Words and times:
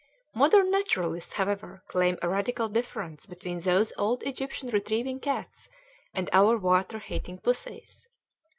Modern 0.33 0.71
naturalists, 0.71 1.33
however, 1.33 1.83
claim 1.87 2.17
a 2.23 2.27
radical 2.27 2.67
difference 2.67 3.27
between 3.27 3.59
those 3.59 3.93
old 3.99 4.23
Egyptian 4.23 4.69
retrieving 4.69 5.19
cats 5.19 5.69
and 6.11 6.27
our 6.33 6.57
water 6.57 6.97
hating 6.97 7.37
pussies. 7.37 8.07